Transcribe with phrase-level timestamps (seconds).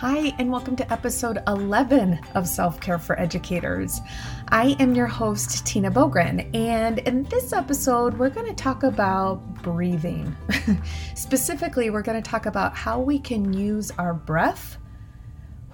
[0.00, 4.02] Hi, and welcome to episode 11 of Self Care for Educators.
[4.48, 9.38] I am your host, Tina Boogren, and in this episode, we're going to talk about
[9.62, 10.36] breathing.
[11.14, 14.76] Specifically, we're going to talk about how we can use our breath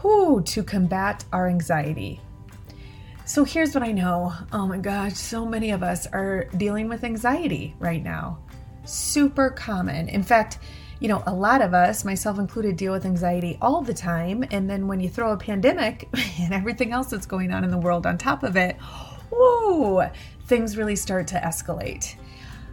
[0.03, 2.21] whew, to combat our anxiety.
[3.25, 7.03] So, here's what I know oh my gosh, so many of us are dealing with
[7.03, 8.39] anxiety right now.
[8.85, 10.09] Super common.
[10.09, 10.61] In fact,
[11.03, 14.45] you know, a lot of us, myself included, deal with anxiety all the time.
[14.53, 16.09] And then when you throw a pandemic
[16.41, 18.77] and everything else that's going on in the world on top of it,
[19.33, 20.09] whoa,
[20.47, 22.15] things really start to escalate.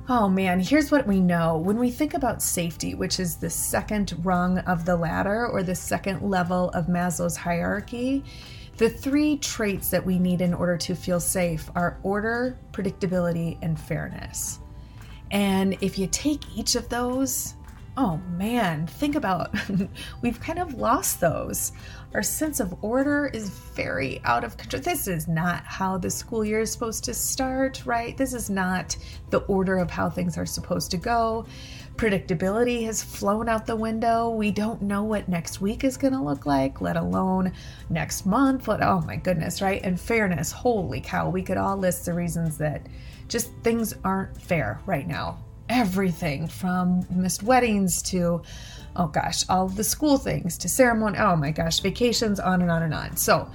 [0.08, 1.58] Oh man, here's what we know.
[1.58, 5.74] When we think about safety, which is the second rung of the ladder or the
[5.74, 8.24] second level of Maslow's hierarchy,
[8.78, 13.80] the three traits that we need in order to feel safe are order, predictability, and
[13.80, 14.60] fairness.
[15.32, 17.56] And if you take each of those,
[18.00, 19.54] oh man, think about
[20.22, 21.74] we've kind of lost those.
[22.14, 24.82] Our sense of order is very out of control.
[24.82, 28.16] This is not how the school year is supposed to start, right?
[28.16, 28.96] This is not
[29.32, 31.46] the order of how things are supposed to go.
[31.98, 34.30] Predictability has flown out the window.
[34.30, 37.52] We don't know what next week is going to look like, let alone
[37.90, 38.70] next month.
[38.70, 39.82] Oh my goodness, right?
[39.84, 42.88] And fairness, holy cow, we could all list the reasons that
[43.28, 45.44] just things aren't fair right now
[45.80, 48.42] everything from missed weddings to,
[48.98, 51.18] oh gosh, all the school things to ceremony.
[51.18, 53.16] Oh my gosh, vacations, on and on and on.
[53.16, 53.50] So,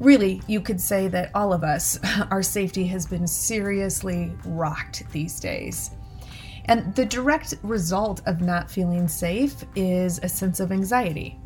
[0.00, 1.98] really, you could say that all of us,
[2.30, 5.90] our safety has been seriously rocked these days.
[6.64, 11.38] And the direct result of not feeling safe is a sense of anxiety.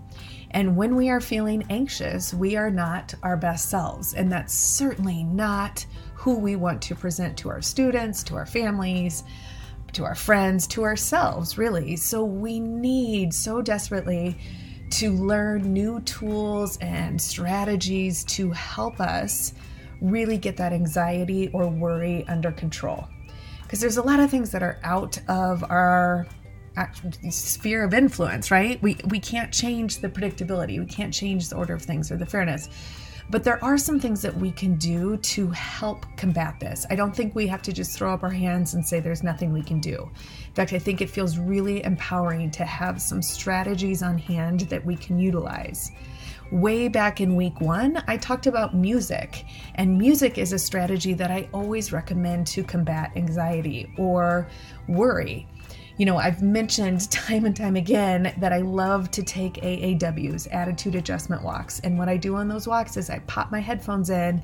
[0.53, 4.15] And when we are feeling anxious, we are not our best selves.
[4.15, 9.25] And that's certainly not who we want to present to our students, to our families,
[9.93, 11.97] to our friends, to ourselves, really.
[11.97, 14.37] So we need so desperately
[14.91, 19.55] to learn new tools and strategies to help us
[20.01, 23.07] really get that anxiety or worry under control.
[23.63, 26.27] Because there's a lot of things that are out of our
[27.31, 28.83] sphere of influence, right?
[28.83, 30.79] We we can't change the predictability.
[30.79, 32.69] We can't change the order of things or the fairness.
[33.31, 36.85] But there are some things that we can do to help combat this.
[36.91, 39.53] I don't think we have to just throw up our hands and say there's nothing
[39.53, 40.11] we can do.
[40.49, 44.85] In fact, I think it feels really empowering to have some strategies on hand that
[44.85, 45.93] we can utilize.
[46.51, 49.45] Way back in week one, I talked about music,
[49.77, 54.49] and music is a strategy that I always recommend to combat anxiety or
[54.89, 55.47] worry
[56.01, 60.95] you know, I've mentioned time and time again that I love to take AAWs, attitude
[60.95, 61.79] adjustment walks.
[61.81, 64.43] And what I do on those walks is I pop my headphones in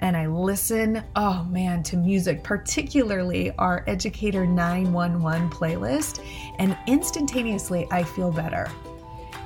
[0.00, 6.22] and I listen, oh man, to music, particularly our Educator 911 playlist.
[6.58, 8.70] And instantaneously, I feel better.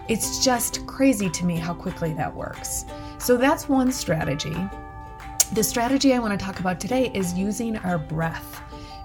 [0.09, 2.87] It's just crazy to me how quickly that works.
[3.19, 4.57] So that's one strategy.
[5.53, 8.61] The strategy I want to talk about today is using our breath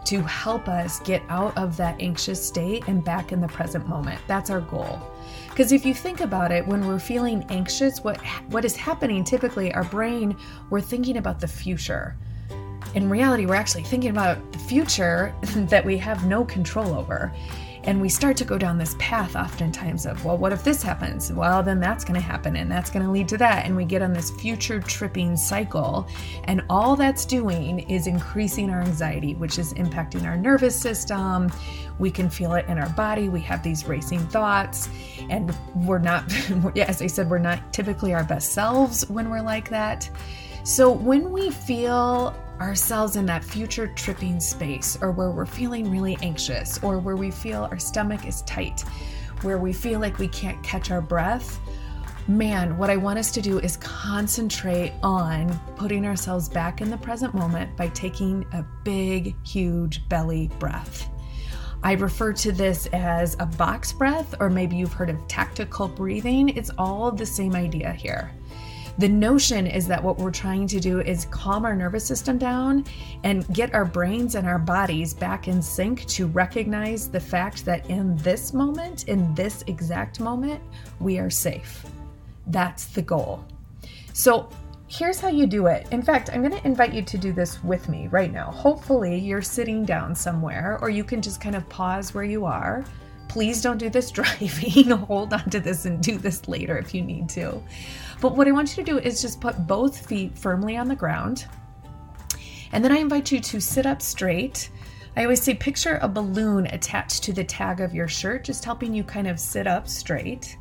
[0.08, 4.22] to help us get out of that anxious state and back in the present moment.
[4.26, 5.02] That's our goal.
[5.50, 8.18] Because if you think about it, when we're feeling anxious, what
[8.48, 10.38] what is happening typically our brain
[10.70, 12.16] we're thinking about the future.
[12.96, 17.34] In reality, we're actually thinking about the future that we have no control over.
[17.88, 21.32] And we start to go down this path oftentimes of, well, what if this happens?
[21.32, 23.66] Well, then that's going to happen and that's going to lead to that.
[23.66, 26.06] And we get on this future tripping cycle.
[26.44, 31.50] And all that's doing is increasing our anxiety, which is impacting our nervous system.
[31.98, 33.30] We can feel it in our body.
[33.30, 34.90] We have these racing thoughts.
[35.30, 36.26] And we're not,
[36.78, 40.10] as I said, we're not typically our best selves when we're like that.
[40.66, 46.18] So when we feel ourselves in that future tripping space or where we're feeling really
[46.22, 48.82] anxious or where we feel our stomach is tight,
[49.42, 51.60] where we feel like we can't catch our breath,
[52.28, 56.98] man, what I want us to do is concentrate on putting ourselves back in the
[56.98, 61.10] present moment by taking a big, huge belly breath.
[61.84, 66.50] I refer to this as a box breath, or maybe you've heard of tactical breathing.
[66.50, 68.32] It's all the same idea here.
[68.98, 72.84] The notion is that what we're trying to do is calm our nervous system down
[73.24, 77.88] and get our brains and our bodies back in sync to recognize the fact that
[77.92, 80.64] in this moment, in this exact moment,
[81.00, 81.86] we are safe.
[82.48, 83.46] That's the goal.
[84.14, 84.50] So,
[84.88, 85.86] here's how you do it.
[85.92, 88.46] In fact, I'm going to invite you to do this with me right now.
[88.50, 92.84] Hopefully, you're sitting down somewhere, or you can just kind of pause where you are.
[93.38, 94.90] Please don't do this driving.
[94.90, 97.62] Hold on to this and do this later if you need to.
[98.20, 100.96] But what I want you to do is just put both feet firmly on the
[100.96, 101.46] ground.
[102.72, 104.72] And then I invite you to sit up straight.
[105.16, 108.92] I always say picture a balloon attached to the tag of your shirt, just helping
[108.92, 110.58] you kind of sit up straight.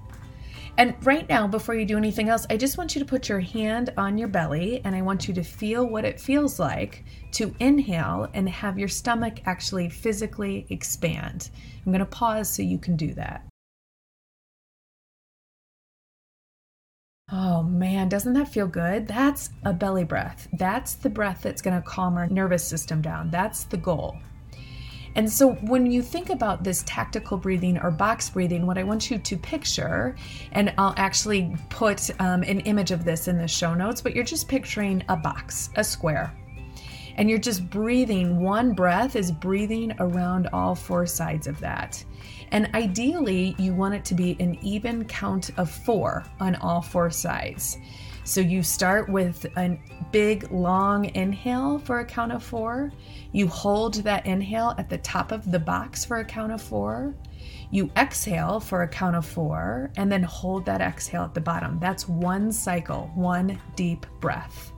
[0.78, 3.40] And right now, before you do anything else, I just want you to put your
[3.40, 7.54] hand on your belly and I want you to feel what it feels like to
[7.60, 11.50] inhale and have your stomach actually physically expand.
[11.84, 13.46] I'm going to pause so you can do that.
[17.32, 19.08] Oh man, doesn't that feel good?
[19.08, 20.46] That's a belly breath.
[20.52, 23.30] That's the breath that's going to calm our nervous system down.
[23.30, 24.18] That's the goal.
[25.16, 29.10] And so when you think about this tactical breathing or box breathing, what I want
[29.10, 30.14] you to picture,
[30.52, 34.24] and I'll actually put um, an image of this in the show notes, but you're
[34.24, 36.36] just picturing a box, a square.
[37.16, 42.04] And you're just breathing, one breath is breathing around all four sides of that.
[42.52, 47.10] And ideally, you want it to be an even count of four on all four
[47.10, 47.78] sides.
[48.26, 49.78] So you start with a
[50.10, 52.90] big long inhale for a count of four.
[53.30, 57.14] You hold that inhale at the top of the box for a count of four.
[57.70, 61.78] You exhale for a count of four and then hold that exhale at the bottom.
[61.78, 64.72] That's one cycle, one deep breath.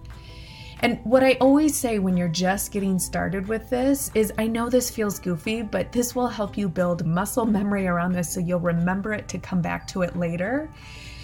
[0.81, 4.69] And what I always say when you're just getting started with this is I know
[4.69, 8.61] this feels goofy, but this will help you build muscle memory around this so you'll
[8.61, 10.69] remember it to come back to it later.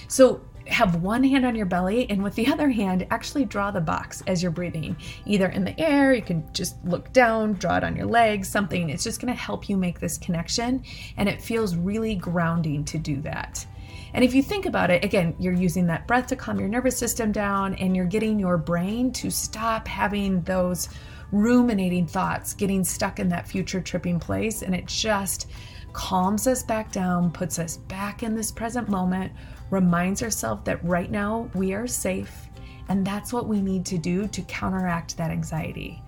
[0.09, 3.81] So have one hand on your belly and with the other hand actually draw the
[3.81, 4.97] box as you're breathing
[5.27, 8.91] either in the air you can just look down draw it on your legs something.
[8.91, 10.83] It's just going to help you make this connection
[11.17, 13.67] and it feels really grounding to do that.
[14.13, 16.97] And if you think about it again you're using that breath to calm your nervous
[16.97, 20.89] system down and you're getting your brain to stop having those
[21.33, 25.49] ruminating thoughts getting stuck in that future tripping place and it just
[25.95, 29.33] calms us back down puts us back in this present moment
[29.71, 32.49] reminds ourselves that right now we are safe,
[32.89, 36.03] and that's what we need to do to counteract that anxiety.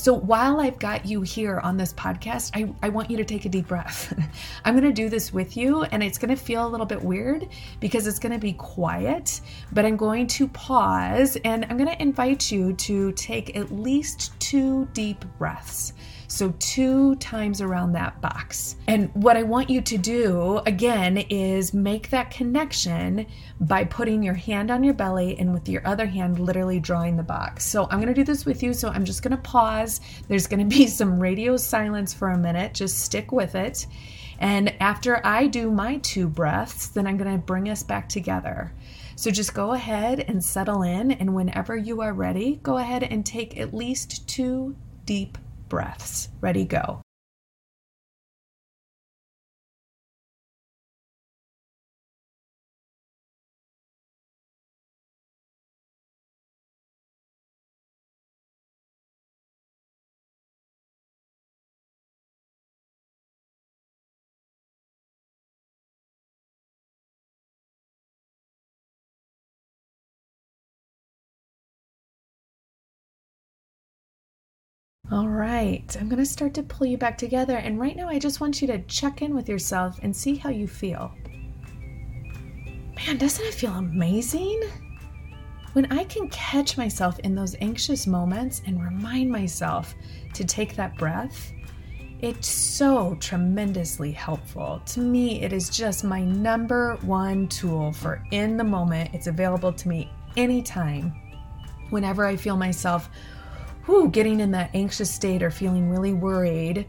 [0.00, 3.46] So while I've got you here on this podcast, I, I want you to take
[3.46, 4.16] a deep breath.
[4.64, 7.02] I'm going to do this with you, and it's going to feel a little bit
[7.02, 7.48] weird
[7.80, 9.40] because it's going to be quiet,
[9.72, 14.38] but I'm going to pause and I'm going to invite you to take at least
[14.38, 15.94] two deep breaths.
[16.30, 18.76] So, two times around that box.
[18.86, 23.26] And what I want you to do again is make that connection
[23.60, 27.22] by putting your hand on your belly and with your other hand literally drawing the
[27.22, 27.64] box.
[27.64, 28.74] So, I'm to do this with you.
[28.74, 29.42] So, I'm just going to
[29.88, 30.00] pause.
[30.28, 32.74] There's going to be some radio silence for a minute.
[32.74, 33.86] Just stick with it.
[34.40, 38.72] And after I do my two breaths, then I'm going to bring us back together.
[39.16, 41.10] So just go ahead and settle in.
[41.10, 44.76] And whenever you are ready, go ahead and take at least two
[45.06, 45.38] deep
[45.68, 46.28] breaths.
[46.40, 47.02] Ready, go.
[75.10, 77.56] All right, I'm going to start to pull you back together.
[77.56, 80.50] And right now, I just want you to check in with yourself and see how
[80.50, 81.10] you feel.
[82.94, 84.62] Man, doesn't it feel amazing?
[85.72, 89.94] When I can catch myself in those anxious moments and remind myself
[90.34, 91.52] to take that breath,
[92.20, 94.82] it's so tremendously helpful.
[94.84, 99.14] To me, it is just my number one tool for in the moment.
[99.14, 101.14] It's available to me anytime.
[101.88, 103.08] Whenever I feel myself
[103.88, 106.86] whew, getting in that anxious state or feeling really worried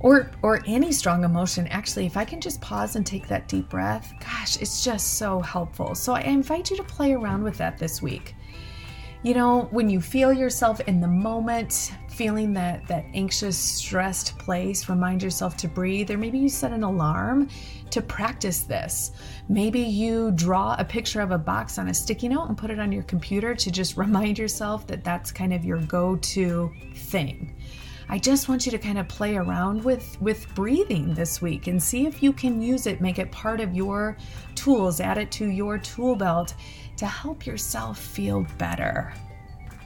[0.00, 3.68] or or any strong emotion actually if i can just pause and take that deep
[3.68, 5.94] breath gosh it's just so helpful.
[5.94, 8.34] So i invite you to play around with that this week.
[9.22, 14.88] You know when you feel yourself in the moment feeling that that anxious stressed place
[14.88, 17.48] remind yourself to breathe or maybe you set an alarm
[17.90, 19.10] to practice this
[19.48, 22.78] maybe you draw a picture of a box on a sticky note and put it
[22.78, 27.52] on your computer to just remind yourself that that's kind of your go-to thing
[28.08, 31.82] I just want you to kind of play around with with breathing this week and
[31.82, 34.18] see if you can use it, make it part of your
[34.54, 36.54] tools, add it to your tool belt
[36.98, 39.14] to help yourself feel better.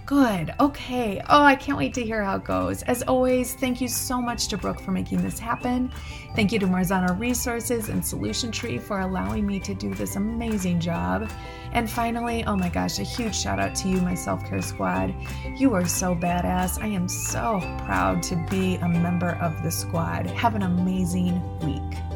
[0.07, 0.55] Good.
[0.61, 1.21] Okay.
[1.29, 2.85] Oh, I can't wait to hear how it goes.
[2.85, 5.91] As always, thank you so much to Brooke for making this happen.
[6.37, 10.79] Thank you to Marzano Resources and Solution Tree for allowing me to do this amazing
[10.79, 11.29] job.
[11.73, 15.13] And finally, oh my gosh, a huge shout out to you, my self care squad.
[15.57, 16.81] You are so badass.
[16.81, 20.27] I am so proud to be a member of the squad.
[20.29, 22.16] Have an amazing week.